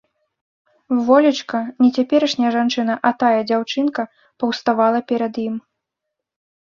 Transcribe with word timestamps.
Волечка, 1.09 1.59
не 1.83 1.89
цяперашняя 1.97 2.51
жанчына, 2.57 2.93
а 3.09 3.11
тая 3.25 3.39
дзяўчынка 3.51 4.01
паўставала 4.45 4.99
перад 5.13 5.33
ім. 5.49 5.55